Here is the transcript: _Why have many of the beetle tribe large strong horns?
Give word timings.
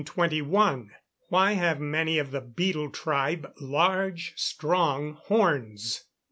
_Why 0.01 1.53
have 1.53 1.79
many 1.79 2.17
of 2.17 2.31
the 2.31 2.41
beetle 2.41 2.89
tribe 2.89 3.53
large 3.59 4.33
strong 4.35 5.13
horns? 5.13 6.05